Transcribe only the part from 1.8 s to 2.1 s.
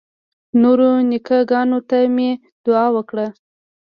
ته